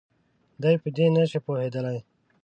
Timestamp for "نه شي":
1.15-1.39